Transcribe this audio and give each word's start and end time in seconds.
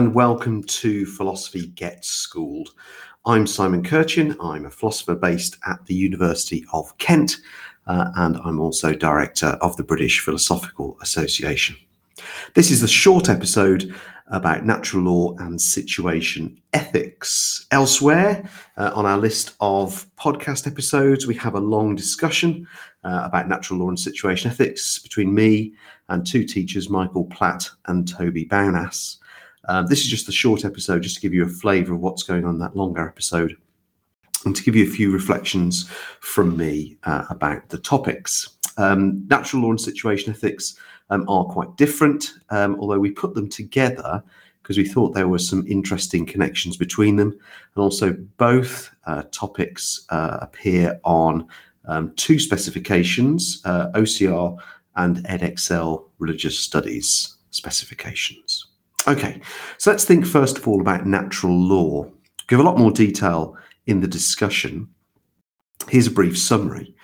And 0.00 0.14
welcome 0.14 0.62
to 0.62 1.04
Philosophy 1.04 1.66
Gets 1.66 2.08
Schooled. 2.08 2.70
I'm 3.26 3.46
Simon 3.46 3.82
Kirchin. 3.82 4.34
I'm 4.40 4.64
a 4.64 4.70
philosopher 4.70 5.14
based 5.14 5.58
at 5.66 5.84
the 5.84 5.94
University 5.94 6.64
of 6.72 6.96
Kent, 6.96 7.36
uh, 7.86 8.10
and 8.16 8.38
I'm 8.38 8.60
also 8.60 8.94
director 8.94 9.58
of 9.60 9.76
the 9.76 9.84
British 9.84 10.20
Philosophical 10.20 10.96
Association. 11.02 11.76
This 12.54 12.70
is 12.70 12.82
a 12.82 12.88
short 12.88 13.28
episode 13.28 13.94
about 14.28 14.64
natural 14.64 15.02
law 15.02 15.36
and 15.36 15.60
situation 15.60 16.58
ethics. 16.72 17.66
Elsewhere 17.70 18.48
uh, 18.78 18.92
on 18.94 19.04
our 19.04 19.18
list 19.18 19.52
of 19.60 20.06
podcast 20.16 20.66
episodes, 20.66 21.26
we 21.26 21.34
have 21.34 21.56
a 21.56 21.60
long 21.60 21.94
discussion 21.94 22.66
uh, 23.04 23.20
about 23.24 23.50
natural 23.50 23.80
law 23.80 23.88
and 23.90 24.00
situation 24.00 24.50
ethics 24.50 24.98
between 24.98 25.34
me 25.34 25.74
and 26.08 26.26
two 26.26 26.44
teachers, 26.44 26.88
Michael 26.88 27.26
Platt 27.26 27.68
and 27.84 28.08
Toby 28.08 28.46
Baunas. 28.46 29.18
Um, 29.70 29.86
this 29.86 30.00
is 30.00 30.08
just 30.08 30.28
a 30.28 30.32
short 30.32 30.64
episode, 30.64 31.02
just 31.02 31.14
to 31.14 31.20
give 31.20 31.32
you 31.32 31.44
a 31.44 31.48
flavour 31.48 31.94
of 31.94 32.00
what's 32.00 32.24
going 32.24 32.44
on 32.44 32.54
in 32.54 32.58
that 32.58 32.74
longer 32.74 33.06
episode, 33.06 33.56
and 34.44 34.56
to 34.56 34.64
give 34.64 34.74
you 34.74 34.84
a 34.84 34.90
few 34.90 35.12
reflections 35.12 35.88
from 36.20 36.56
me 36.56 36.96
uh, 37.04 37.26
about 37.30 37.68
the 37.68 37.78
topics. 37.78 38.56
Um, 38.78 39.24
natural 39.28 39.62
law 39.62 39.70
and 39.70 39.80
situation 39.80 40.32
ethics 40.32 40.74
um, 41.10 41.24
are 41.28 41.44
quite 41.44 41.76
different, 41.76 42.32
um, 42.50 42.80
although 42.80 42.98
we 42.98 43.12
put 43.12 43.36
them 43.36 43.48
together 43.48 44.20
because 44.60 44.76
we 44.76 44.84
thought 44.84 45.14
there 45.14 45.28
were 45.28 45.38
some 45.38 45.64
interesting 45.68 46.26
connections 46.26 46.76
between 46.76 47.14
them. 47.14 47.30
And 47.30 47.82
also, 47.82 48.12
both 48.38 48.90
uh, 49.06 49.22
topics 49.30 50.04
uh, 50.08 50.38
appear 50.42 50.98
on 51.04 51.46
um, 51.84 52.12
two 52.16 52.40
specifications 52.40 53.62
uh, 53.64 53.92
OCR 53.92 54.58
and 54.96 55.18
Edexcel 55.28 56.06
religious 56.18 56.58
studies 56.58 57.36
specifications. 57.50 58.66
Okay, 59.08 59.40
so 59.78 59.90
let's 59.90 60.04
think 60.04 60.26
first 60.26 60.58
of 60.58 60.68
all 60.68 60.80
about 60.80 61.06
natural 61.06 61.58
law. 61.58 62.06
Give 62.48 62.60
a 62.60 62.62
lot 62.62 62.78
more 62.78 62.90
detail 62.90 63.56
in 63.86 64.00
the 64.00 64.08
discussion. 64.08 64.88
Here's 65.88 66.06
a 66.06 66.12
brief 66.12 66.38
summary. 66.38 66.94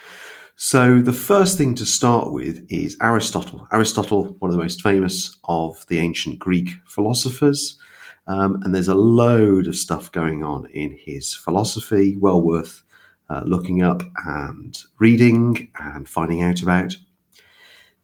So, 0.58 1.00
the 1.00 1.12
first 1.12 1.58
thing 1.58 1.74
to 1.74 1.84
start 1.86 2.32
with 2.32 2.64
is 2.70 2.96
Aristotle. 3.02 3.68
Aristotle, 3.72 4.36
one 4.38 4.50
of 4.50 4.56
the 4.56 4.62
most 4.62 4.82
famous 4.82 5.36
of 5.44 5.84
the 5.88 5.98
ancient 5.98 6.38
Greek 6.38 6.70
philosophers. 6.86 7.78
Um, 8.26 8.62
and 8.62 8.74
there's 8.74 8.88
a 8.88 8.94
load 8.94 9.66
of 9.66 9.76
stuff 9.76 10.10
going 10.12 10.42
on 10.42 10.66
in 10.70 10.98
his 10.98 11.34
philosophy, 11.34 12.16
well 12.16 12.40
worth 12.40 12.82
uh, 13.28 13.42
looking 13.44 13.82
up 13.82 14.02
and 14.24 14.82
reading 14.98 15.70
and 15.78 16.08
finding 16.08 16.42
out 16.42 16.62
about. 16.62 16.96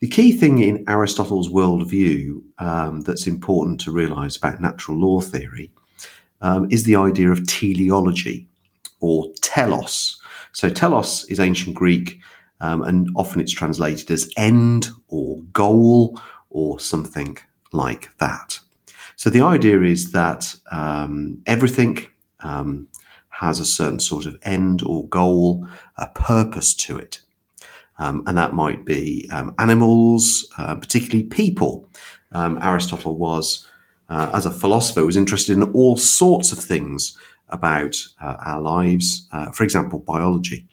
The 0.02 0.08
key 0.08 0.32
thing 0.32 0.58
in 0.58 0.84
Aristotle's 0.88 1.48
worldview 1.48 2.42
um, 2.58 3.02
that's 3.02 3.28
important 3.28 3.78
to 3.82 3.92
realize 3.92 4.36
about 4.36 4.60
natural 4.60 4.98
law 4.98 5.20
theory 5.20 5.70
um, 6.40 6.68
is 6.72 6.82
the 6.82 6.96
idea 6.96 7.30
of 7.30 7.46
teleology 7.46 8.48
or 8.98 9.32
telos. 9.42 10.20
So, 10.50 10.68
telos 10.68 11.24
is 11.26 11.38
ancient 11.38 11.76
Greek, 11.76 12.18
um, 12.60 12.82
and 12.82 13.10
often 13.14 13.40
it's 13.40 13.52
translated 13.52 14.10
as 14.10 14.28
end 14.36 14.88
or 15.06 15.40
goal 15.52 16.20
or 16.50 16.80
something 16.80 17.38
like 17.70 18.10
that. 18.18 18.58
So, 19.14 19.30
the 19.30 19.42
idea 19.42 19.82
is 19.82 20.10
that 20.10 20.52
um, 20.72 21.40
everything 21.46 22.04
um, 22.40 22.88
has 23.28 23.60
a 23.60 23.64
certain 23.64 24.00
sort 24.00 24.26
of 24.26 24.36
end 24.42 24.82
or 24.82 25.06
goal, 25.06 25.64
a 25.96 26.08
purpose 26.08 26.74
to 26.74 26.98
it. 26.98 27.20
Um, 27.98 28.22
and 28.26 28.36
that 28.36 28.54
might 28.54 28.84
be 28.84 29.28
um, 29.32 29.54
animals, 29.58 30.48
uh, 30.58 30.74
particularly 30.74 31.24
people. 31.24 31.88
Um, 32.32 32.58
Aristotle 32.62 33.16
was, 33.16 33.66
uh, 34.08 34.30
as 34.32 34.46
a 34.46 34.50
philosopher, 34.50 35.04
was 35.04 35.16
interested 35.16 35.56
in 35.56 35.64
all 35.72 35.96
sorts 35.96 36.52
of 36.52 36.58
things 36.58 37.16
about 37.48 37.96
uh, 38.20 38.36
our 38.40 38.60
lives. 38.60 39.28
Uh, 39.32 39.50
for 39.50 39.64
example, 39.64 39.98
biology 39.98 40.66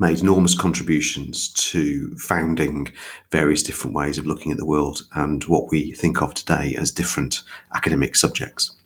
made 0.00 0.20
enormous 0.20 0.58
contributions 0.58 1.50
to 1.52 2.16
founding 2.16 2.90
various 3.30 3.62
different 3.62 3.94
ways 3.94 4.16
of 4.16 4.26
looking 4.26 4.50
at 4.50 4.56
the 4.56 4.64
world 4.64 5.02
and 5.14 5.44
what 5.44 5.70
we 5.70 5.92
think 5.92 6.22
of 6.22 6.32
today 6.32 6.74
as 6.78 6.90
different 6.90 7.42
academic 7.74 8.16
subjects. 8.16 8.76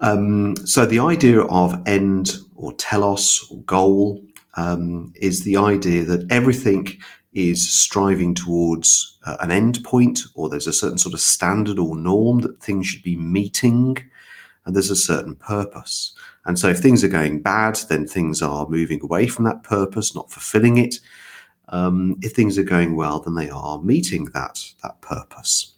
Um, 0.00 0.54
so 0.64 0.84
the 0.84 1.00
idea 1.00 1.40
of 1.40 1.82
end 1.86 2.36
or 2.54 2.72
telos 2.74 3.48
or 3.50 3.62
goal 3.62 4.22
um, 4.58 5.12
is 5.14 5.44
the 5.44 5.56
idea 5.56 6.02
that 6.04 6.30
everything 6.30 6.88
is 7.32 7.72
striving 7.72 8.34
towards 8.34 9.18
uh, 9.24 9.36
an 9.40 9.52
end 9.52 9.84
point, 9.84 10.20
or 10.34 10.48
there's 10.48 10.66
a 10.66 10.72
certain 10.72 10.98
sort 10.98 11.14
of 11.14 11.20
standard 11.20 11.78
or 11.78 11.94
norm 11.94 12.40
that 12.40 12.60
things 12.60 12.86
should 12.86 13.02
be 13.04 13.16
meeting, 13.16 13.96
and 14.64 14.74
there's 14.74 14.90
a 14.90 14.96
certain 14.96 15.36
purpose. 15.36 16.14
And 16.46 16.58
so, 16.58 16.68
if 16.68 16.78
things 16.78 17.04
are 17.04 17.08
going 17.08 17.40
bad, 17.40 17.78
then 17.88 18.06
things 18.06 18.42
are 18.42 18.68
moving 18.68 19.00
away 19.02 19.28
from 19.28 19.44
that 19.44 19.62
purpose, 19.62 20.14
not 20.14 20.32
fulfilling 20.32 20.78
it. 20.78 20.98
Um, 21.68 22.16
if 22.22 22.32
things 22.32 22.58
are 22.58 22.64
going 22.64 22.96
well, 22.96 23.20
then 23.20 23.34
they 23.34 23.50
are 23.50 23.80
meeting 23.80 24.24
that 24.34 24.64
that 24.82 25.00
purpose. 25.02 25.74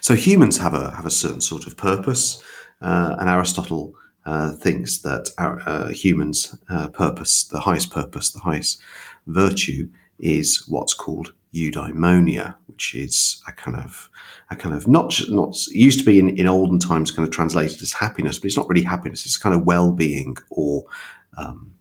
So 0.00 0.14
humans 0.14 0.56
have 0.58 0.72
a 0.72 0.90
have 0.92 1.06
a 1.06 1.10
certain 1.10 1.40
sort 1.42 1.66
of 1.66 1.76
purpose, 1.76 2.42
uh, 2.80 3.16
and 3.18 3.28
Aristotle 3.28 3.94
uh, 4.26 4.52
thinks 4.52 4.98
that 4.98 5.30
our 5.38 5.60
uh, 5.66 5.88
humans' 5.88 6.56
uh, 6.68 6.88
purpose, 6.88 7.44
the 7.44 7.60
highest 7.60 7.90
purpose, 7.90 8.30
the 8.30 8.40
highest 8.40 8.80
virtue, 9.26 9.88
is 10.18 10.64
what's 10.68 10.94
called 10.94 11.32
eudaimonia, 11.54 12.54
which 12.66 12.94
is 12.94 13.42
a 13.48 13.52
kind 13.52 13.76
of 13.76 14.10
a 14.50 14.56
kind 14.56 14.74
of 14.74 14.86
not 14.86 15.20
not 15.28 15.56
used 15.68 15.98
to 16.00 16.04
be 16.04 16.18
in, 16.18 16.36
in 16.36 16.46
olden 16.46 16.78
times 16.78 17.10
kind 17.10 17.26
of 17.26 17.34
translated 17.34 17.80
as 17.82 17.92
happiness, 17.92 18.38
but 18.38 18.46
it's 18.46 18.56
not 18.56 18.68
really 18.68 18.82
happiness. 18.82 19.24
It's 19.24 19.38
kind 19.38 19.54
of 19.54 19.64
well-being 19.64 20.36
or 20.50 20.84
um, 21.38 21.72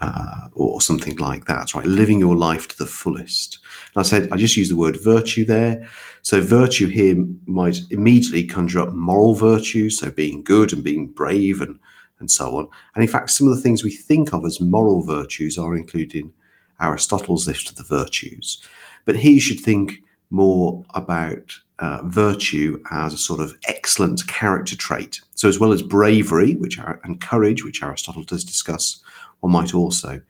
uh, 0.00 0.48
or 0.52 0.80
something 0.80 1.16
like 1.16 1.44
that, 1.46 1.74
right? 1.74 1.86
Living 1.86 2.18
your 2.18 2.36
life 2.36 2.68
to 2.68 2.78
the 2.78 2.86
fullest. 2.86 3.58
And 3.94 4.00
I 4.00 4.04
said 4.04 4.28
I 4.32 4.36
just 4.36 4.56
use 4.56 4.68
the 4.68 4.76
word 4.76 5.02
virtue 5.02 5.44
there. 5.44 5.88
So 6.22 6.40
virtue 6.40 6.86
here 6.86 7.16
might 7.46 7.80
immediately 7.90 8.44
conjure 8.44 8.80
up 8.80 8.92
moral 8.92 9.34
virtue, 9.34 9.90
so 9.90 10.10
being 10.10 10.42
good 10.42 10.72
and 10.72 10.84
being 10.84 11.08
brave 11.08 11.60
and 11.60 11.78
and 12.18 12.30
so 12.30 12.56
on. 12.56 12.68
And 12.94 13.02
in 13.02 13.08
fact, 13.08 13.30
some 13.30 13.48
of 13.48 13.56
the 13.56 13.62
things 13.62 13.82
we 13.82 13.94
think 13.94 14.34
of 14.34 14.44
as 14.44 14.60
moral 14.60 15.02
virtues 15.02 15.56
are 15.56 15.74
included 15.74 16.20
in 16.20 16.32
Aristotle's 16.80 17.46
list 17.46 17.70
of 17.70 17.76
the 17.76 17.84
virtues. 17.84 18.62
But 19.06 19.16
here 19.16 19.32
you 19.32 19.40
should 19.40 19.60
think 19.60 20.02
more 20.30 20.84
about 20.94 21.52
uh, 21.78 22.02
virtue 22.04 22.80
as 22.90 23.14
a 23.14 23.18
sort 23.18 23.40
of 23.40 23.56
excellent 23.64 24.26
character 24.28 24.76
trait. 24.76 25.20
So, 25.34 25.48
as 25.48 25.58
well 25.58 25.72
as 25.72 25.82
bravery, 25.82 26.54
which 26.56 26.78
are, 26.78 27.00
and 27.04 27.20
courage, 27.20 27.64
which 27.64 27.82
Aristotle 27.82 28.22
does 28.22 28.44
discuss, 28.44 29.00
one 29.40 29.52
might 29.52 29.74
also 29.74 30.20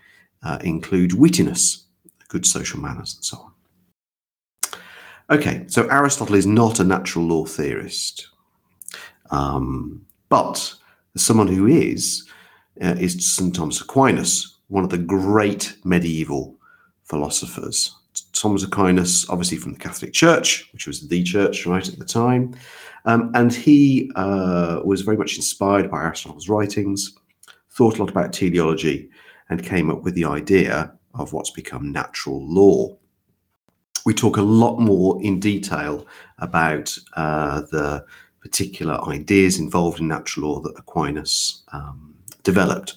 uh, 0.43 0.59
include 0.63 1.13
wittiness, 1.13 1.83
good 2.29 2.47
social 2.47 2.81
manners, 2.81 3.15
and 3.15 3.25
so 3.25 3.37
on. 3.39 3.53
Okay, 5.31 5.65
so 5.69 5.87
Aristotle 5.89 6.35
is 6.35 6.47
not 6.47 6.81
a 6.81 6.85
natural 6.85 7.25
law 7.25 7.45
theorist, 7.45 8.29
um, 9.31 10.05
but 10.29 10.75
someone 11.17 11.47
who 11.47 11.67
is 11.67 12.27
uh, 12.83 12.97
is 12.99 13.35
St. 13.35 13.55
Thomas 13.55 13.81
Aquinas, 13.81 14.59
one 14.69 14.83
of 14.85 14.91
the 14.91 14.99
great 14.99 15.77
medieval 15.85 16.57
philosophers. 17.05 17.95
Thomas 18.33 18.65
Aquinas, 18.65 19.29
obviously 19.29 19.59
from 19.59 19.73
the 19.73 19.79
Catholic 19.79 20.13
Church, 20.13 20.69
which 20.73 20.87
was 20.87 21.07
the 21.09 21.23
church 21.23 21.67
right 21.67 21.87
at 21.87 21.99
the 21.99 22.05
time, 22.05 22.55
um, 23.05 23.31
and 23.35 23.53
he 23.53 24.11
uh, 24.17 24.81
was 24.85 25.03
very 25.03 25.17
much 25.17 25.37
inspired 25.37 25.91
by 25.91 26.03
Aristotle's 26.03 26.49
writings, 26.49 27.15
thought 27.81 27.97
a 27.97 28.03
lot 28.03 28.11
about 28.11 28.31
teleology, 28.35 29.09
and 29.49 29.65
came 29.65 29.89
up 29.89 30.03
with 30.03 30.15
the 30.15 30.27
idea 30.27 30.93
of 31.15 31.33
what's 31.33 31.49
become 31.49 31.91
natural 31.91 32.47
law. 32.47 32.95
We 34.05 34.13
talk 34.13 34.37
a 34.37 34.43
lot 34.43 34.81
more 34.81 35.19
in 35.23 35.41
detail 35.41 36.07
about 36.41 36.95
uh, 37.17 37.63
the 37.73 38.05
particular 38.43 39.01
ideas 39.09 39.59
involved 39.59 39.99
in 39.99 40.09
natural 40.09 40.51
law 40.51 40.61
that 40.61 40.79
Aquinas 40.79 41.63
um, 41.73 42.15
developed. 42.43 42.97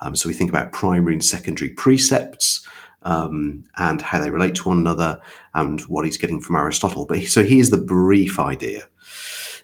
Um, 0.00 0.16
so 0.16 0.30
we 0.30 0.34
think 0.34 0.48
about 0.48 0.72
primary 0.72 1.12
and 1.12 1.22
secondary 1.22 1.68
precepts 1.68 2.66
um, 3.02 3.64
and 3.76 4.00
how 4.00 4.18
they 4.18 4.30
relate 4.30 4.54
to 4.54 4.68
one 4.68 4.78
another 4.78 5.20
and 5.52 5.82
what 5.82 6.06
he's 6.06 6.16
getting 6.16 6.40
from 6.40 6.56
Aristotle. 6.56 7.04
But 7.04 7.24
so 7.24 7.44
here's 7.44 7.68
the 7.68 7.76
brief 7.76 8.40
idea. 8.40 8.88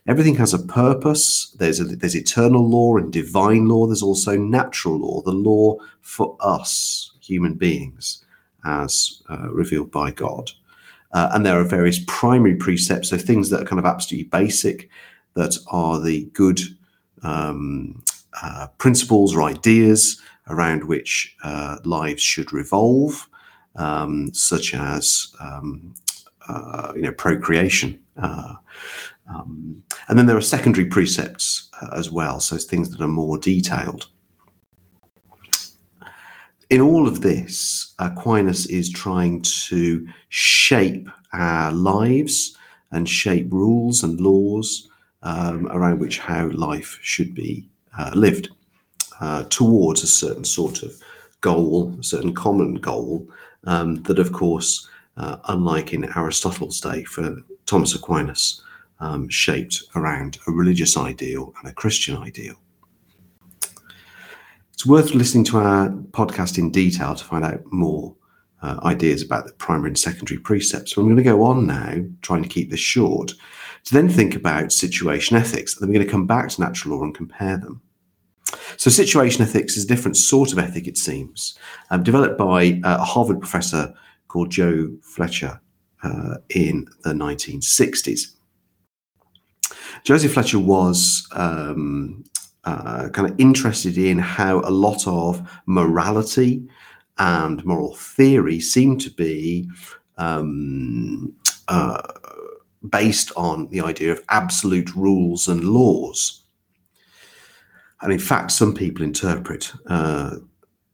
Everything 0.08 0.36
has 0.36 0.54
a 0.54 0.58
purpose. 0.58 1.50
There's 1.58 1.80
a, 1.80 1.84
there's 1.84 2.16
eternal 2.16 2.66
law 2.66 2.96
and 2.96 3.12
divine 3.12 3.68
law. 3.68 3.86
There's 3.86 4.02
also 4.02 4.38
natural 4.38 4.98
law, 4.98 5.20
the 5.20 5.32
law 5.32 5.76
for 6.00 6.34
us 6.40 7.12
human 7.20 7.54
beings, 7.54 8.24
as 8.64 9.22
uh, 9.28 9.50
revealed 9.50 9.90
by 9.90 10.10
God. 10.10 10.50
Uh, 11.12 11.28
and 11.32 11.44
there 11.44 11.60
are 11.60 11.64
various 11.64 12.00
primary 12.06 12.56
precepts, 12.56 13.10
so 13.10 13.18
things 13.18 13.50
that 13.50 13.62
are 13.62 13.66
kind 13.66 13.78
of 13.78 13.84
absolutely 13.84 14.28
basic, 14.28 14.88
that 15.34 15.58
are 15.70 16.00
the 16.00 16.24
good 16.32 16.60
um, 17.22 18.02
uh, 18.42 18.66
principles 18.78 19.36
or 19.36 19.42
ideas 19.42 20.20
around 20.48 20.84
which 20.84 21.36
uh, 21.44 21.76
lives 21.84 22.22
should 22.22 22.50
revolve, 22.50 23.28
um, 23.76 24.32
such 24.32 24.74
as 24.74 25.34
um, 25.40 25.94
uh, 26.48 26.92
you 26.96 27.02
know, 27.02 27.12
procreation. 27.12 28.00
Um, 29.28 29.82
and 30.08 30.18
then 30.18 30.26
there 30.26 30.36
are 30.36 30.42
secondary 30.42 30.86
precepts 30.86 31.68
uh, 31.82 31.88
as 31.94 32.10
well, 32.10 32.40
so 32.40 32.56
things 32.56 32.90
that 32.90 33.00
are 33.00 33.08
more 33.08 33.38
detailed. 33.38 34.06
In 36.70 36.80
all 36.80 37.08
of 37.08 37.22
this, 37.22 37.94
Aquinas 37.98 38.66
is 38.66 38.90
trying 38.90 39.42
to 39.42 40.06
shape 40.28 41.08
our 41.32 41.72
lives 41.72 42.56
and 42.92 43.08
shape 43.08 43.50
rules 43.50 44.02
and 44.02 44.20
laws 44.20 44.88
um, 45.22 45.66
around 45.68 45.98
which 45.98 46.18
how 46.18 46.48
life 46.48 46.98
should 47.02 47.34
be 47.34 47.68
uh, 47.98 48.10
lived 48.14 48.50
uh, 49.20 49.44
towards 49.44 50.02
a 50.02 50.06
certain 50.06 50.44
sort 50.44 50.82
of 50.82 50.92
goal, 51.40 51.94
a 51.98 52.02
certain 52.02 52.34
common 52.34 52.74
goal 52.74 53.26
um, 53.64 54.02
that, 54.02 54.18
of 54.18 54.32
course, 54.32 54.88
uh, 55.16 55.36
unlike 55.48 55.92
in 55.92 56.04
Aristotle's 56.16 56.80
day 56.80 57.02
for 57.04 57.36
Thomas 57.66 57.94
Aquinas, 57.94 58.62
um, 59.00 59.28
shaped 59.28 59.82
around 59.94 60.38
a 60.46 60.52
religious 60.52 60.96
ideal 60.96 61.54
and 61.60 61.70
a 61.70 61.74
Christian 61.74 62.16
ideal. 62.16 62.56
It's 64.72 64.86
worth 64.86 65.14
listening 65.14 65.44
to 65.44 65.58
our 65.58 65.88
podcast 65.88 66.58
in 66.58 66.70
detail 66.70 67.14
to 67.14 67.24
find 67.24 67.44
out 67.44 67.60
more 67.72 68.14
uh, 68.62 68.78
ideas 68.84 69.22
about 69.22 69.46
the 69.46 69.52
primary 69.54 69.90
and 69.90 69.98
secondary 69.98 70.38
precepts. 70.40 70.92
So 70.92 71.00
I'm 71.00 71.08
going 71.08 71.16
to 71.16 71.22
go 71.22 71.42
on 71.42 71.66
now, 71.66 72.04
trying 72.22 72.42
to 72.42 72.48
keep 72.48 72.70
this 72.70 72.80
short, 72.80 73.32
to 73.84 73.94
then 73.94 74.08
think 74.08 74.34
about 74.34 74.72
situation 74.72 75.36
ethics. 75.36 75.74
And 75.74 75.82
then 75.82 75.88
we're 75.88 75.94
going 75.94 76.06
to 76.06 76.12
come 76.12 76.26
back 76.26 76.48
to 76.50 76.60
natural 76.60 76.96
law 76.96 77.04
and 77.04 77.14
compare 77.14 77.56
them. 77.56 77.80
So, 78.76 78.90
situation 78.90 79.42
ethics 79.42 79.76
is 79.76 79.84
a 79.84 79.88
different 79.88 80.16
sort 80.16 80.52
of 80.52 80.58
ethic, 80.58 80.86
it 80.86 80.96
seems, 80.96 81.58
um, 81.90 82.02
developed 82.02 82.38
by 82.38 82.80
uh, 82.84 82.98
a 83.00 83.04
Harvard 83.04 83.40
professor 83.40 83.92
called 84.28 84.50
Joe 84.50 84.90
Fletcher 85.02 85.60
uh, 86.02 86.36
in 86.50 86.86
the 87.02 87.12
1960s. 87.12 88.34
Joseph 90.04 90.32
Fletcher 90.32 90.58
was 90.58 91.26
um, 91.32 92.24
uh, 92.64 93.08
kind 93.10 93.30
of 93.30 93.38
interested 93.38 93.98
in 93.98 94.18
how 94.18 94.60
a 94.60 94.70
lot 94.70 95.06
of 95.06 95.48
morality 95.66 96.62
and 97.18 97.64
moral 97.64 97.94
theory 97.96 98.60
seem 98.60 98.98
to 98.98 99.10
be 99.10 99.68
um, 100.16 101.34
uh, 101.68 102.02
based 102.90 103.32
on 103.36 103.68
the 103.68 103.80
idea 103.80 104.12
of 104.12 104.22
absolute 104.28 104.94
rules 104.94 105.48
and 105.48 105.64
laws. 105.64 106.44
And 108.00 108.12
in 108.12 108.18
fact, 108.18 108.52
some 108.52 108.74
people 108.74 109.02
interpret 109.02 109.72
uh, 109.86 110.36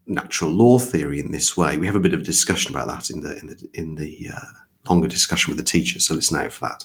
natural 0.07 0.51
law 0.51 0.79
theory 0.79 1.21
in 1.21 1.33
this 1.33 1.57
way. 1.57 1.77
We 1.77 1.87
have 1.87 1.97
a 1.97 2.01
bit 2.01 2.15
of 2.15 2.21
a 2.21 2.25
discussion 2.25 2.75
about 2.75 2.89
that 2.89 3.11
in 3.11 3.21
the 3.21 3.39
in 3.39 3.47
the 3.47 3.69
in 3.75 3.95
the 3.95 4.29
uh, 4.35 4.64
longer 4.89 5.09
discussion 5.09 5.51
with 5.51 5.59
the 5.59 5.71
teacher. 5.71 6.01
So 6.01 6.15
listen 6.15 6.39
out 6.39 6.53
for 6.53 6.69
that. 6.69 6.85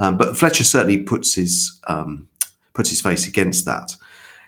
Um, 0.00 0.16
but 0.16 0.36
Fletcher 0.36 0.64
certainly 0.64 1.02
puts 1.02 1.34
his 1.34 1.80
um, 1.88 2.28
puts 2.74 2.90
his 2.90 3.00
face 3.00 3.26
against 3.26 3.64
that. 3.64 3.94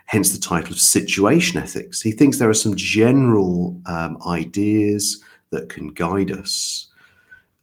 Hence 0.06 0.32
the 0.32 0.40
title 0.40 0.72
of 0.72 0.81
situation 0.81 1.60
ethics. 1.60 2.00
He 2.00 2.12
thinks 2.12 2.38
there 2.38 2.50
are 2.50 2.54
some 2.54 2.75
general 2.75 3.81
um, 3.87 4.19
ideas 4.26 5.22
that 5.50 5.69
can 5.69 5.88
guide 5.88 6.32
us. 6.32 6.88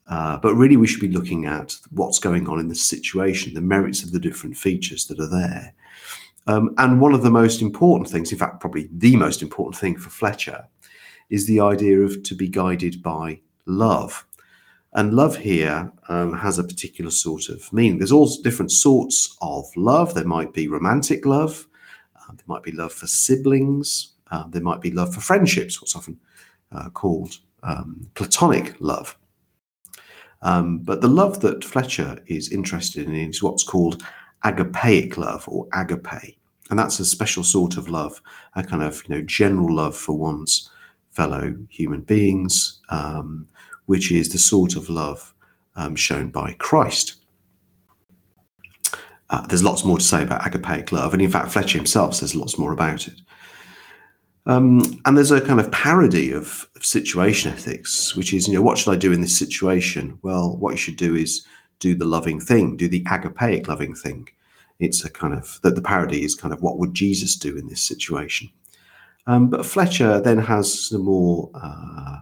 Uh, 0.09 0.37
but 0.37 0.55
really, 0.55 0.77
we 0.77 0.87
should 0.87 1.01
be 1.01 1.09
looking 1.09 1.45
at 1.45 1.75
what's 1.91 2.19
going 2.19 2.47
on 2.47 2.59
in 2.59 2.69
the 2.69 2.75
situation, 2.75 3.53
the 3.53 3.59
merits 3.61 4.03
of 4.03 4.13
the 4.13 4.19
different 4.19 4.55
features 4.55 5.05
that 5.07 5.19
are 5.19 5.27
there, 5.27 5.73
um, 6.47 6.73
and 6.77 7.01
one 7.01 7.13
of 7.13 7.23
the 7.23 7.29
most 7.29 7.61
important 7.61 8.09
things, 8.09 8.31
in 8.31 8.37
fact, 8.37 8.61
probably 8.61 8.89
the 8.91 9.15
most 9.17 9.41
important 9.41 9.75
thing 9.75 9.97
for 9.97 10.09
Fletcher, 10.09 10.65
is 11.29 11.45
the 11.45 11.59
idea 11.59 11.99
of 11.99 12.23
to 12.23 12.35
be 12.35 12.47
guided 12.47 13.03
by 13.03 13.41
love. 13.65 14.25
And 14.97 15.13
love 15.13 15.37
here 15.37 15.91
um, 16.09 16.33
has 16.33 16.57
a 16.57 16.63
particular 16.63 17.11
sort 17.11 17.49
of 17.49 17.71
meaning. 17.71 17.99
There's 17.99 18.11
all 18.11 18.35
different 18.41 18.71
sorts 18.71 19.37
of 19.43 19.65
love. 19.75 20.15
There 20.15 20.25
might 20.25 20.53
be 20.53 20.67
romantic 20.67 21.23
love, 21.23 21.67
uh, 22.15 22.33
there 22.33 22.45
might 22.47 22.63
be 22.63 22.71
love 22.71 22.91
for 22.93 23.05
siblings, 23.05 24.13
uh, 24.31 24.45
there 24.49 24.63
might 24.63 24.81
be 24.81 24.89
love 24.89 25.13
for 25.13 25.21
friendships, 25.21 25.79
what's 25.79 25.95
often 25.95 26.19
uh, 26.71 26.89
called 26.89 27.37
um, 27.61 28.09
platonic 28.15 28.75
love. 28.79 29.15
Um, 30.41 30.79
but 30.79 31.01
the 31.01 31.07
love 31.07 31.41
that 31.41 31.63
Fletcher 31.63 32.17
is 32.25 32.51
interested 32.51 33.05
in 33.05 33.13
is 33.13 33.43
what's 33.43 33.63
called 33.63 34.03
agapeic 34.45 35.15
love 35.15 35.47
or 35.47 35.67
agape. 35.73 36.39
And 36.71 36.79
that's 36.79 36.99
a 36.99 37.05
special 37.05 37.43
sort 37.43 37.77
of 37.77 37.87
love, 37.87 38.19
a 38.55 38.63
kind 38.63 38.81
of 38.81 39.03
you 39.07 39.13
know 39.13 39.21
general 39.21 39.75
love 39.75 39.95
for 39.95 40.17
one's 40.17 40.71
fellow 41.11 41.55
human 41.69 42.01
beings, 42.01 42.79
um, 42.89 43.47
which 43.87 44.11
is 44.11 44.29
the 44.29 44.37
sort 44.37 44.75
of 44.75 44.89
love 44.89 45.33
um, 45.75 45.95
shown 45.95 46.29
by 46.29 46.53
Christ. 46.59 47.15
Uh, 49.29 49.45
there's 49.47 49.63
lots 49.63 49.83
more 49.83 49.97
to 49.97 50.03
say 50.03 50.23
about 50.23 50.41
agapeic 50.41 50.91
love, 50.91 51.13
and 51.13 51.21
in 51.21 51.29
fact, 51.29 51.51
Fletcher 51.51 51.77
himself 51.77 52.15
says 52.15 52.35
lots 52.35 52.57
more 52.57 52.71
about 52.71 53.07
it. 53.07 53.19
Um, 54.45 55.01
and 55.05 55.17
there's 55.17 55.31
a 55.31 55.41
kind 55.41 55.59
of 55.59 55.71
parody 55.71 56.31
of, 56.31 56.69
of, 56.77 56.85
situation 56.85 57.51
ethics, 57.51 58.15
which 58.15 58.33
is, 58.33 58.47
you 58.47 58.53
know, 58.53 58.61
what 58.61 58.77
should 58.77 58.93
I 58.93 58.95
do 58.95 59.11
in 59.11 59.19
this 59.19 59.37
situation? 59.37 60.17
Well, 60.21 60.55
what 60.55 60.71
you 60.71 60.77
should 60.77 60.95
do 60.95 61.15
is 61.15 61.45
do 61.79 61.95
the 61.95 62.05
loving 62.05 62.39
thing, 62.39 62.77
do 62.77 62.87
the 62.87 63.03
agapeic 63.03 63.67
loving 63.67 63.93
thing. 63.93 64.29
It's 64.79 65.03
a 65.03 65.09
kind 65.09 65.33
of 65.33 65.59
that 65.63 65.75
the 65.75 65.81
parody 65.81 66.23
is 66.23 66.33
kind 66.33 66.53
of 66.53 66.61
what 66.61 66.77
would 66.77 66.93
Jesus 66.93 67.35
do 67.35 67.57
in 67.57 67.67
this 67.67 67.81
situation. 67.81 68.49
Um, 69.25 69.49
but 69.49 69.65
Fletcher 69.65 70.21
then 70.21 70.37
has 70.37 70.87
some 70.87 71.03
more 71.03 71.51
uh, 71.53 72.19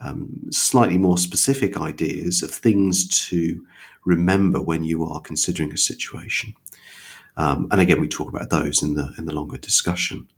um, 0.00 0.28
slightly 0.50 0.98
more 0.98 1.18
specific 1.18 1.80
ideas 1.80 2.42
of 2.42 2.50
things 2.50 3.08
to 3.28 3.64
remember 4.04 4.60
when 4.60 4.84
you 4.84 5.04
are 5.04 5.20
considering 5.20 5.72
a 5.72 5.78
situation. 5.78 6.54
Um, 7.36 7.68
and 7.70 7.80
again, 7.80 8.00
we 8.00 8.08
talk 8.08 8.28
about 8.28 8.50
those 8.50 8.82
in 8.82 8.94
the 8.94 9.12
in 9.18 9.26
the 9.26 9.34
longer 9.34 9.56
discussion. 9.56 10.28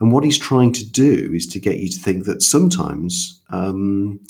And 0.00 0.12
what 0.12 0.24
he's 0.24 0.38
trying 0.38 0.72
to 0.72 0.84
do 0.84 1.32
is 1.34 1.46
to 1.48 1.60
get 1.60 1.78
you 1.78 1.88
to 1.88 1.98
think 1.98 2.24
that 2.26 2.42
sometimes 2.42 3.40
um, 3.50 4.20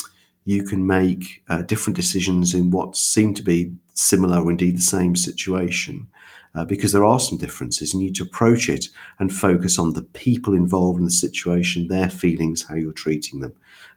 you 0.44 0.62
can 0.62 0.86
make 0.86 1.42
uh, 1.48 1.62
different 1.62 1.96
decisions 1.96 2.54
in 2.54 2.70
what 2.70 2.96
seem 2.96 3.34
to 3.34 3.42
be 3.42 3.72
similar 3.94 4.40
or 4.40 4.50
indeed 4.50 4.76
the 4.76 4.82
same 4.82 5.16
situation 5.16 6.06
uh, 6.54 6.64
because 6.64 6.92
there 6.92 7.04
are 7.04 7.20
some 7.20 7.36
differences 7.36 7.92
and 7.92 8.02
you 8.02 8.08
need 8.08 8.16
to 8.16 8.22
approach 8.22 8.68
it 8.68 8.86
and 9.18 9.32
focus 9.32 9.78
on 9.78 9.92
the 9.92 10.02
people 10.02 10.54
involved 10.54 10.98
in 10.98 11.04
the 11.04 11.10
situation, 11.10 11.88
their 11.88 12.08
feelings, 12.08 12.62
how 12.62 12.74
you're 12.74 12.92
treating 12.92 13.40
them, 13.40 13.52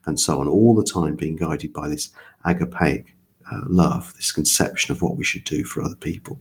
and 0.06 0.20
so 0.20 0.40
on, 0.40 0.48
all 0.48 0.76
the 0.76 0.84
time 0.84 1.16
being 1.16 1.36
guided 1.36 1.74
by 1.74 1.88
this 1.88 2.10
agapeic 2.46 3.06
uh, 3.52 3.62
love, 3.68 4.14
this 4.16 4.32
conception 4.32 4.92
of 4.92 5.02
what 5.02 5.18
we 5.18 5.24
should 5.24 5.44
do 5.44 5.64
for 5.64 5.82
other 5.82 5.96
people. 5.96 6.40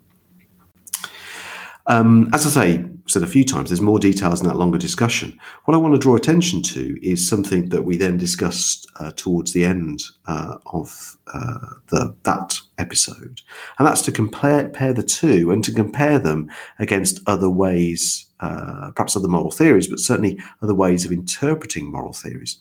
Um, 1.88 2.28
as 2.34 2.46
I 2.46 2.50
say, 2.50 2.84
said 3.06 3.22
a 3.22 3.26
few 3.26 3.44
times, 3.44 3.70
there's 3.70 3.80
more 3.80 3.98
details 3.98 4.42
in 4.42 4.46
that 4.46 4.58
longer 4.58 4.76
discussion. 4.76 5.38
What 5.64 5.74
I 5.74 5.78
want 5.78 5.94
to 5.94 5.98
draw 5.98 6.16
attention 6.16 6.62
to 6.64 6.98
is 7.02 7.26
something 7.26 7.70
that 7.70 7.82
we 7.82 7.96
then 7.96 8.18
discussed 8.18 8.86
uh, 9.00 9.10
towards 9.16 9.54
the 9.54 9.64
end 9.64 10.02
uh, 10.26 10.58
of 10.66 11.16
uh, 11.32 11.76
the, 11.86 12.14
that 12.24 12.60
episode, 12.76 13.40
and 13.78 13.88
that's 13.88 14.02
to 14.02 14.12
compare, 14.12 14.64
compare 14.64 14.92
the 14.92 15.02
two 15.02 15.50
and 15.50 15.64
to 15.64 15.72
compare 15.72 16.18
them 16.18 16.50
against 16.78 17.20
other 17.26 17.48
ways, 17.48 18.26
uh, 18.40 18.90
perhaps 18.94 19.16
other 19.16 19.26
moral 19.26 19.50
theories, 19.50 19.88
but 19.88 19.98
certainly 19.98 20.38
other 20.60 20.74
ways 20.74 21.06
of 21.06 21.10
interpreting 21.10 21.90
moral 21.90 22.12
theories 22.12 22.58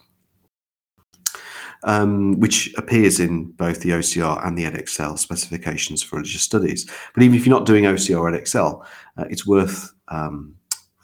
um, 1.83 2.39
which 2.39 2.73
appears 2.77 3.19
in 3.19 3.45
both 3.51 3.81
the 3.81 3.91
OCR 3.91 4.45
and 4.45 4.57
the 4.57 4.65
Edexcel 4.65 5.17
specifications 5.17 6.03
for 6.03 6.17
religious 6.17 6.41
studies. 6.41 6.89
But 7.13 7.23
even 7.23 7.37
if 7.37 7.45
you're 7.45 7.57
not 7.57 7.65
doing 7.65 7.85
OCR 7.85 8.19
or 8.19 8.31
Edexcel, 8.31 8.85
uh, 9.17 9.25
it's 9.29 9.45
worth 9.45 9.93
um, 10.09 10.55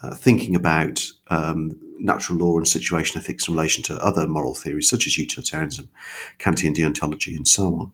uh, 0.01 0.15
thinking 0.15 0.55
about 0.55 1.05
um, 1.27 1.79
natural 1.99 2.37
law 2.37 2.57
and 2.57 2.67
situation 2.67 3.19
ethics 3.19 3.47
in 3.47 3.53
relation 3.53 3.83
to 3.83 4.03
other 4.03 4.27
moral 4.27 4.55
theories 4.55 4.89
such 4.89 5.07
as 5.07 5.17
utilitarianism, 5.17 5.89
Kantian 6.39 6.75
deontology, 6.75 7.35
and 7.35 7.47
so 7.47 7.75
on. 7.75 7.91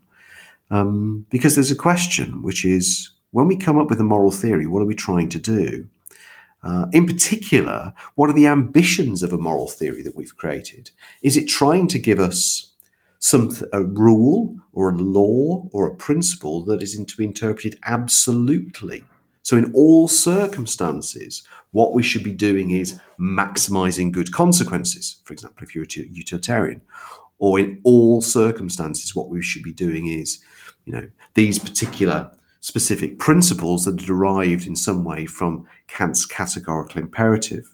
Um, 0.71 1.25
because 1.29 1.55
there's 1.55 1.71
a 1.71 1.75
question, 1.75 2.41
which 2.41 2.65
is 2.65 3.11
when 3.31 3.47
we 3.47 3.55
come 3.55 3.77
up 3.77 3.89
with 3.89 3.99
a 3.99 4.03
moral 4.03 4.31
theory, 4.31 4.65
what 4.65 4.81
are 4.81 4.85
we 4.85 4.95
trying 4.95 5.29
to 5.29 5.39
do? 5.39 5.87
Uh, 6.63 6.87
in 6.91 7.05
particular, 7.05 7.93
what 8.15 8.29
are 8.29 8.33
the 8.33 8.47
ambitions 8.47 9.23
of 9.23 9.31
a 9.31 9.37
moral 9.37 9.67
theory 9.67 10.01
that 10.01 10.15
we've 10.15 10.35
created? 10.35 10.91
Is 11.21 11.37
it 11.37 11.47
trying 11.47 11.87
to 11.87 11.99
give 11.99 12.19
us 12.19 12.68
some 13.19 13.55
a 13.73 13.83
rule 13.83 14.55
or 14.73 14.89
a 14.89 14.97
law 14.97 15.67
or 15.71 15.87
a 15.87 15.95
principle 15.95 16.63
that 16.65 16.81
is 16.81 16.95
to 16.95 17.17
be 17.17 17.25
interpreted 17.25 17.77
absolutely. 17.83 19.03
So, 19.43 19.57
in 19.57 19.71
all 19.73 20.07
circumstances, 20.07 21.43
what 21.71 21.93
we 21.93 22.01
should 22.01 22.23
be 22.23 22.31
doing 22.31 22.71
is 22.71 22.99
maximizing 23.19 24.11
good 24.11 24.31
consequences. 24.31 25.17
For 25.23 25.33
example, 25.33 25.63
if 25.63 25.75
you're 25.75 25.83
a 25.83 26.09
utilitarian, 26.09 26.81
or 27.39 27.59
in 27.59 27.79
all 27.83 28.21
circumstances, 28.21 29.15
what 29.15 29.29
we 29.29 29.41
should 29.41 29.63
be 29.63 29.73
doing 29.73 30.07
is, 30.07 30.39
you 30.85 30.93
know, 30.93 31.09
these 31.35 31.59
particular 31.59 32.31
specific 32.61 33.17
principles 33.19 33.85
that 33.85 34.01
are 34.01 34.05
derived 34.05 34.67
in 34.67 34.75
some 34.75 35.03
way 35.03 35.25
from 35.25 35.65
Kant's 35.87 36.25
categorical 36.25 37.01
imperative. 37.01 37.73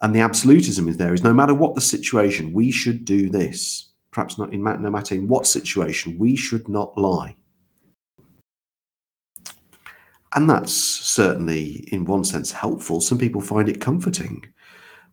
And 0.00 0.14
the 0.14 0.20
absolutism 0.20 0.88
is 0.88 0.96
there 0.96 1.14
is 1.14 1.24
no 1.24 1.34
matter 1.34 1.54
what 1.54 1.74
the 1.74 1.80
situation, 1.80 2.52
we 2.52 2.70
should 2.70 3.04
do 3.04 3.28
this 3.28 3.91
perhaps 4.12 4.38
not 4.38 4.52
in 4.52 4.62
no 4.62 4.90
matter 4.90 5.14
in 5.14 5.26
what 5.26 5.46
situation, 5.46 6.18
we 6.18 6.36
should 6.36 6.68
not 6.68 6.96
lie. 6.96 7.34
And 10.34 10.48
that's 10.48 10.72
certainly, 10.72 11.88
in 11.92 12.04
one 12.04 12.24
sense, 12.24 12.52
helpful. 12.52 13.00
Some 13.00 13.18
people 13.18 13.40
find 13.40 13.68
it 13.68 13.80
comforting 13.80 14.46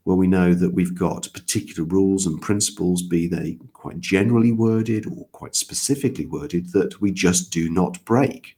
where 0.04 0.16
we 0.16 0.28
know 0.28 0.54
that 0.54 0.74
we've 0.74 0.96
got 0.96 1.32
particular 1.34 1.88
rules 1.88 2.26
and 2.26 2.42
principles, 2.42 3.02
be 3.02 3.28
they 3.28 3.58
quite 3.74 4.00
generally 4.00 4.52
worded 4.52 5.06
or 5.06 5.28
quite 5.34 5.56
specifically 5.56 6.26
worded, 6.26 6.72
that 6.72 7.00
we 7.02 7.12
just 7.12 7.52
do 7.52 7.70
not 7.70 8.04
break. 8.06 8.58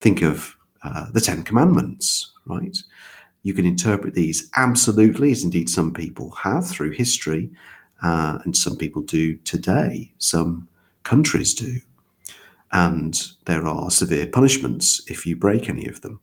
Think 0.00 0.22
of 0.22 0.56
uh, 0.82 1.10
the 1.12 1.20
Ten 1.20 1.42
Commandments, 1.42 2.32
right? 2.46 2.76
You 3.42 3.52
can 3.52 3.66
interpret 3.66 4.14
these 4.14 4.50
absolutely, 4.56 5.32
as 5.32 5.44
indeed 5.44 5.68
some 5.68 5.92
people 5.92 6.30
have 6.30 6.66
through 6.66 6.90
history, 6.92 7.50
uh, 8.02 8.38
and 8.44 8.56
some 8.56 8.76
people 8.76 9.02
do 9.02 9.36
today. 9.38 10.12
Some 10.18 10.68
countries 11.02 11.54
do. 11.54 11.80
And 12.72 13.20
there 13.46 13.66
are 13.66 13.90
severe 13.90 14.26
punishments 14.26 15.02
if 15.08 15.26
you 15.26 15.36
break 15.36 15.68
any 15.68 15.86
of 15.86 16.02
them. 16.02 16.20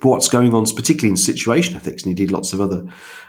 But 0.00 0.08
what's 0.08 0.28
going 0.28 0.54
on, 0.54 0.64
particularly 0.64 1.10
in 1.10 1.16
situation 1.16 1.76
ethics, 1.76 2.02
and 2.02 2.10
indeed 2.10 2.32
lots 2.32 2.52
of 2.52 2.60
other 2.60 2.86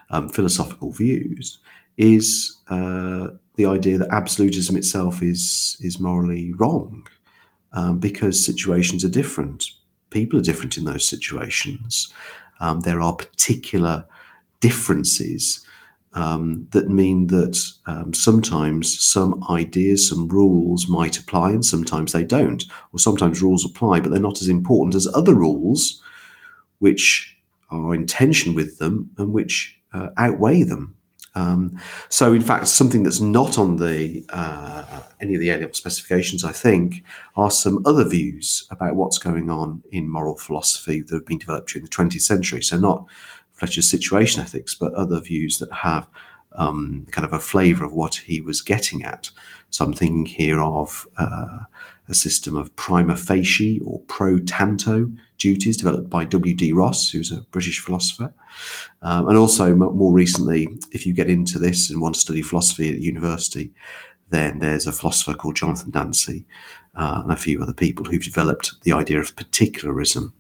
um, 0.10 0.30
philosophical 0.30 0.92
views, 0.92 1.60
is 1.98 2.58
uh, 2.70 3.28
the 3.56 3.66
idea 3.66 3.98
that 3.98 4.10
absolutism 4.12 4.76
itself 4.78 5.22
is 5.22 5.78
is 5.82 6.00
morally 6.00 6.54
wrong 6.54 7.08
um, 7.74 8.00
because 8.00 8.44
situations 8.46 9.04
are 9.04 9.10
different. 9.10 9.66
People 10.10 10.40
are 10.40 10.44
different 10.44 10.78
in 10.78 10.86
those 10.86 11.08
situations. 11.08 12.14
Um, 12.60 12.82
there 12.82 13.02
are 13.02 13.16
particular 13.16 14.06
differences 14.60 15.66
um, 16.14 16.68
that 16.72 16.90
mean 16.90 17.28
that 17.28 17.64
um, 17.86 18.14
sometimes 18.14 19.00
some 19.00 19.44
ideas, 19.50 20.10
some 20.10 20.28
rules 20.28 20.88
might 20.88 21.18
apply, 21.18 21.52
and 21.52 21.66
sometimes 21.66 22.12
they 22.12 22.24
don't. 22.24 22.64
Or 22.92 23.00
sometimes 23.00 23.42
rules 23.42 23.66
apply, 23.66 24.02
but 24.02 24.12
they're 24.12 24.20
not 24.20 24.42
as 24.42 24.50
important 24.50 24.96
as 24.96 25.08
other 25.14 25.34
rules, 25.34 26.02
which 26.80 27.38
are 27.70 27.96
in 27.96 28.06
tension 28.06 28.54
with 28.54 28.78
them 28.80 29.10
and 29.18 29.32
which 29.32 29.80
uh, 29.94 30.10
outweigh 30.18 30.64
them. 30.64 30.96
Um, 31.34 31.80
so, 32.10 32.34
in 32.34 32.42
fact, 32.42 32.68
something 32.68 33.04
that's 33.04 33.22
not 33.22 33.58
on 33.58 33.78
the 33.78 34.26
uh, 34.30 35.02
any 35.22 35.36
of 35.36 35.40
the 35.40 35.50
A-level 35.50 35.74
specifications, 35.74 36.44
I 36.44 36.52
think, 36.52 37.04
are 37.38 37.52
some 37.52 37.82
other 37.86 38.08
views 38.08 38.68
about 38.70 38.96
what's 38.96 39.18
going 39.18 39.50
on 39.50 39.82
in 39.92 40.10
moral 40.10 40.36
philosophy 40.36 41.02
that 41.02 41.14
have 41.16 41.26
been 41.26 41.38
developed 41.38 41.70
during 41.70 41.86
the 41.86 41.92
20th 41.92 42.22
century. 42.22 42.62
So, 42.62 42.78
not 42.78 43.06
Fletcher's 43.62 43.88
situation 43.88 44.42
ethics, 44.42 44.74
but 44.74 44.92
other 44.96 45.22
views 45.22 45.60
that 45.60 45.72
have 45.72 46.08
um, 46.54 47.06
kind 47.12 47.26
of 47.26 47.32
a 47.32 47.40
flavour 47.40 47.86
of 47.86 47.94
what 47.94 48.16
he 48.16 48.42
was 48.42 48.60
getting 48.60 49.04
at. 49.04 49.30
So, 49.70 49.86
I'm 49.86 49.94
thinking 49.94 50.26
here 50.26 50.60
of 50.60 51.08
uh, 51.18 51.60
a 52.10 52.14
system 52.16 52.58
of 52.58 52.76
prima 52.76 53.16
facie 53.16 53.80
or 53.86 54.00
pro 54.08 54.40
tanto 54.40 55.12
duties 55.38 55.78
developed 55.78 56.10
by 56.10 56.26
W.D. 56.26 56.74
Ross, 56.74 57.12
who's 57.12 57.32
a 57.32 57.42
British 57.52 57.80
philosopher. 57.80 58.34
Um, 59.04 59.30
and 59.30 59.38
also, 59.38 59.76
more 59.76 60.12
recently, 60.12 60.68
if 60.92 61.06
you 61.06 61.14
get 61.14 61.30
into 61.30 61.60
this 61.60 61.92
and 61.92 62.02
want 62.02 62.16
to 62.16 62.22
study 62.22 62.42
philosophy 62.42 62.90
at 62.90 63.00
university, 63.00 63.72
then 64.32 64.58
there's 64.58 64.88
a 64.88 64.92
philosopher 64.92 65.36
called 65.36 65.56
Jonathan 65.56 65.92
Dancy 65.92 66.48
uh, 66.96 67.22
and 67.22 67.32
a 67.32 67.36
few 67.36 67.62
other 67.62 67.74
people 67.74 68.06
who've 68.06 68.24
developed 68.24 68.82
the 68.82 68.94
idea 68.94 69.20
of 69.20 69.36
particularism, 69.36 70.34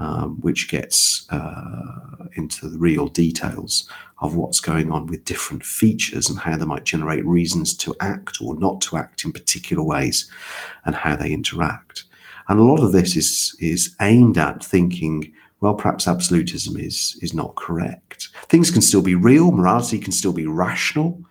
um, 0.00 0.40
which 0.40 0.68
gets 0.68 1.30
uh, 1.30 2.26
into 2.34 2.68
the 2.68 2.78
real 2.78 3.06
details 3.06 3.88
of 4.20 4.34
what's 4.34 4.58
going 4.58 4.90
on 4.90 5.06
with 5.06 5.26
different 5.26 5.62
features 5.62 6.30
and 6.30 6.38
how 6.38 6.56
they 6.56 6.64
might 6.64 6.84
generate 6.84 7.24
reasons 7.26 7.76
to 7.76 7.94
act 8.00 8.38
or 8.40 8.58
not 8.58 8.80
to 8.80 8.96
act 8.96 9.24
in 9.24 9.32
particular 9.32 9.82
ways 9.82 10.30
and 10.86 10.94
how 10.94 11.14
they 11.14 11.32
interact. 11.32 12.04
And 12.48 12.58
a 12.58 12.64
lot 12.64 12.82
of 12.82 12.92
this 12.92 13.14
is 13.14 13.54
is 13.60 13.94
aimed 14.00 14.38
at 14.38 14.64
thinking, 14.64 15.32
well, 15.60 15.74
perhaps 15.74 16.08
absolutism 16.08 16.78
is 16.78 17.18
is 17.20 17.34
not 17.34 17.54
correct. 17.56 18.30
Things 18.48 18.70
can 18.70 18.82
still 18.82 19.02
be 19.02 19.14
real, 19.14 19.52
morality 19.52 19.98
can 19.98 20.12
still 20.12 20.32
be 20.32 20.46
rational, 20.46 21.22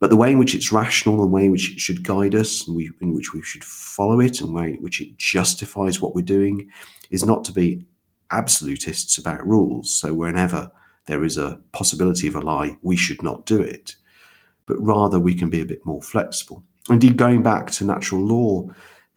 but 0.00 0.10
the 0.10 0.16
way 0.16 0.30
in 0.30 0.38
which 0.38 0.54
it's 0.54 0.72
rational, 0.72 1.18
the 1.18 1.26
way 1.26 1.46
in 1.46 1.52
which 1.52 1.72
it 1.72 1.80
should 1.80 2.04
guide 2.04 2.34
us, 2.34 2.66
and 2.66 2.76
we, 2.76 2.90
in 3.00 3.14
which 3.14 3.32
we 3.32 3.42
should 3.42 3.64
follow 3.64 4.20
it, 4.20 4.40
and 4.40 4.54
way 4.54 4.74
in 4.74 4.82
which 4.82 5.00
it 5.00 5.16
justifies 5.16 6.00
what 6.00 6.14
we're 6.14 6.22
doing, 6.22 6.70
is 7.10 7.24
not 7.24 7.44
to 7.44 7.52
be 7.52 7.84
absolutists 8.30 9.18
about 9.18 9.46
rules. 9.46 9.94
So 9.94 10.14
whenever 10.14 10.70
there 11.06 11.24
is 11.24 11.38
a 11.38 11.58
possibility 11.72 12.28
of 12.28 12.36
a 12.36 12.40
lie, 12.40 12.76
we 12.82 12.96
should 12.96 13.22
not 13.22 13.46
do 13.46 13.60
it, 13.60 13.96
but 14.66 14.76
rather 14.80 15.18
we 15.18 15.34
can 15.34 15.50
be 15.50 15.60
a 15.60 15.66
bit 15.66 15.84
more 15.84 16.02
flexible. 16.02 16.62
Indeed, 16.90 17.16
going 17.16 17.42
back 17.42 17.70
to 17.72 17.84
natural 17.84 18.20
law 18.20 18.68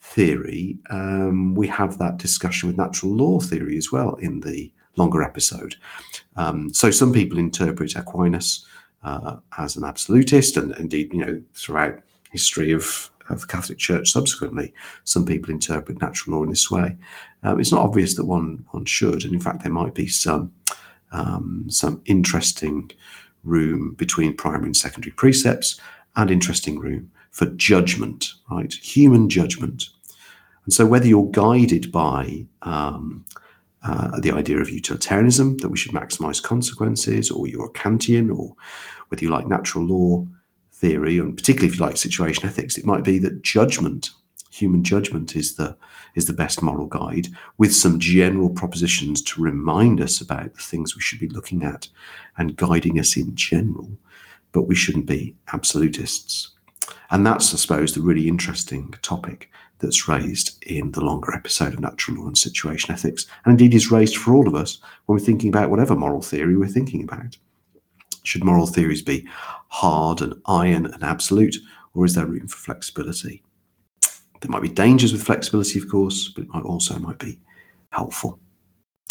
theory, 0.01 0.79
um, 0.89 1.53
we 1.53 1.67
have 1.67 1.97
that 1.99 2.17
discussion 2.17 2.67
with 2.67 2.77
natural 2.77 3.13
law 3.13 3.39
theory 3.39 3.77
as 3.77 3.91
well 3.91 4.15
in 4.15 4.39
the 4.39 4.71
longer 4.97 5.21
episode. 5.21 5.75
Um, 6.35 6.73
so 6.73 6.91
some 6.91 7.13
people 7.13 7.37
interpret 7.37 7.95
Aquinas 7.95 8.65
uh, 9.03 9.37
as 9.57 9.75
an 9.75 9.83
absolutist, 9.83 10.57
and 10.57 10.75
indeed, 10.77 11.13
you 11.13 11.25
know, 11.25 11.41
throughout 11.53 11.99
history 12.31 12.71
of, 12.71 13.09
of 13.29 13.41
the 13.41 13.47
Catholic 13.47 13.77
Church 13.77 14.11
subsequently, 14.11 14.73
some 15.03 15.25
people 15.25 15.51
interpret 15.51 16.01
natural 16.01 16.37
law 16.37 16.43
in 16.43 16.49
this 16.49 16.69
way. 16.69 16.95
Um, 17.43 17.59
it's 17.59 17.71
not 17.71 17.81
obvious 17.81 18.15
that 18.15 18.25
one 18.25 18.65
one 18.71 18.85
should, 18.85 19.23
and 19.23 19.33
in 19.33 19.39
fact, 19.39 19.63
there 19.63 19.71
might 19.71 19.95
be 19.95 20.07
some 20.07 20.51
um, 21.11 21.65
some 21.69 22.01
interesting 22.05 22.91
room 23.43 23.93
between 23.93 24.35
primary 24.35 24.67
and 24.67 24.77
secondary 24.77 25.11
precepts, 25.11 25.79
and 26.15 26.29
interesting 26.29 26.79
room 26.79 27.11
for 27.31 27.45
judgment, 27.47 28.33
right? 28.49 28.73
Human 28.73 29.29
judgment. 29.29 29.89
And 30.65 30.73
so, 30.73 30.85
whether 30.85 31.07
you're 31.07 31.31
guided 31.31 31.91
by 31.91 32.45
um, 32.61 33.25
uh, 33.83 34.19
the 34.19 34.31
idea 34.31 34.59
of 34.59 34.69
utilitarianism, 34.69 35.57
that 35.57 35.69
we 35.69 35.77
should 35.77 35.93
maximize 35.93 36.41
consequences, 36.41 37.31
or 37.31 37.47
you're 37.47 37.65
a 37.65 37.73
Kantian, 37.73 38.35
or 38.35 38.55
whether 39.07 39.23
you 39.23 39.31
like 39.31 39.47
natural 39.47 39.85
law 39.85 40.25
theory, 40.73 41.19
and 41.19 41.37
particularly 41.37 41.67
if 41.67 41.79
you 41.79 41.85
like 41.85 41.97
situation 41.97 42.45
ethics, 42.45 42.77
it 42.77 42.85
might 42.85 43.03
be 43.03 43.19
that 43.19 43.43
judgment, 43.43 44.11
human 44.51 44.83
judgment, 44.83 45.35
is 45.35 45.55
the 45.55 45.77
is 46.13 46.25
the 46.25 46.33
best 46.33 46.61
moral 46.61 46.87
guide, 46.87 47.27
with 47.57 47.73
some 47.73 47.99
general 47.99 48.49
propositions 48.49 49.21
to 49.21 49.41
remind 49.41 50.01
us 50.01 50.19
about 50.19 50.53
the 50.53 50.61
things 50.61 50.95
we 50.95 51.01
should 51.01 51.19
be 51.19 51.29
looking 51.29 51.63
at 51.63 51.87
and 52.37 52.57
guiding 52.57 52.99
us 52.99 53.15
in 53.15 53.33
general. 53.35 53.89
But 54.51 54.63
we 54.63 54.75
shouldn't 54.75 55.05
be 55.05 55.35
absolutists. 55.53 56.51
And 57.11 57.25
that's, 57.25 57.53
I 57.53 57.57
suppose, 57.57 57.93
the 57.93 58.01
really 58.01 58.27
interesting 58.27 58.93
topic 59.01 59.49
that's 59.81 60.07
raised 60.07 60.63
in 60.65 60.91
the 60.91 61.03
longer 61.03 61.33
episode 61.33 61.73
of 61.73 61.79
Natural 61.79 62.17
Law 62.17 62.27
and 62.27 62.37
Situation 62.37 62.93
Ethics, 62.93 63.25
and 63.43 63.51
indeed 63.51 63.75
is 63.75 63.91
raised 63.91 64.17
for 64.17 64.33
all 64.33 64.47
of 64.47 64.55
us 64.55 64.79
when 65.05 65.17
we're 65.17 65.25
thinking 65.25 65.49
about 65.49 65.69
whatever 65.69 65.95
moral 65.95 66.21
theory 66.21 66.55
we're 66.55 66.67
thinking 66.67 67.03
about. 67.03 67.37
Should 68.23 68.43
moral 68.43 68.67
theories 68.67 69.01
be 69.01 69.27
hard 69.69 70.21
and 70.21 70.35
iron 70.45 70.85
and 70.85 71.03
absolute, 71.03 71.55
or 71.93 72.05
is 72.05 72.15
there 72.15 72.25
room 72.25 72.47
for 72.47 72.57
flexibility? 72.57 73.43
There 74.41 74.49
might 74.49 74.61
be 74.61 74.69
dangers 74.69 75.11
with 75.11 75.23
flexibility, 75.23 75.79
of 75.79 75.89
course, 75.89 76.29
but 76.29 76.43
it 76.43 76.49
might 76.53 76.63
also 76.63 76.97
might 76.99 77.19
be 77.19 77.39
helpful. 77.91 78.39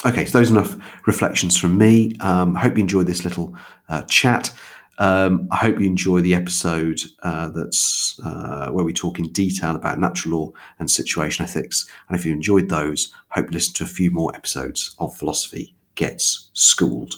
Okay, 0.04 0.24
so 0.24 0.38
those 0.38 0.50
are 0.50 0.58
enough 0.58 0.76
reflections 1.06 1.56
from 1.56 1.76
me. 1.76 2.16
Um, 2.20 2.54
hope 2.54 2.76
you 2.76 2.82
enjoyed 2.82 3.06
this 3.06 3.24
little 3.24 3.54
uh, 3.88 4.02
chat. 4.02 4.52
Um, 5.00 5.48
I 5.50 5.56
hope 5.56 5.80
you 5.80 5.86
enjoy 5.86 6.20
the 6.20 6.34
episode 6.34 7.00
uh, 7.22 7.48
that's 7.48 8.20
uh, 8.22 8.68
where 8.70 8.84
we 8.84 8.92
talk 8.92 9.18
in 9.18 9.32
detail 9.32 9.74
about 9.74 9.98
natural 9.98 10.38
law 10.38 10.52
and 10.78 10.90
situation 10.90 11.42
ethics. 11.42 11.88
And 12.08 12.18
if 12.18 12.26
you 12.26 12.32
enjoyed 12.32 12.68
those, 12.68 13.12
hope 13.30 13.46
you 13.46 13.52
listen 13.52 13.74
to 13.74 13.84
a 13.84 13.86
few 13.86 14.10
more 14.10 14.34
episodes 14.36 14.94
of 14.98 15.16
Philosophy 15.16 15.74
Gets 15.94 16.50
Schooled. 16.52 17.14